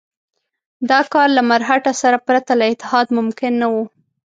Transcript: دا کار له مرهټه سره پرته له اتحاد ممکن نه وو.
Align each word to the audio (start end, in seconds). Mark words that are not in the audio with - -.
دا 0.89 0.99
کار 1.13 1.27
له 1.37 1.41
مرهټه 1.49 1.91
سره 2.01 2.17
پرته 2.27 2.51
له 2.59 2.65
اتحاد 2.73 3.07
ممکن 3.17 3.51
نه 3.61 3.67
وو. 3.73 3.83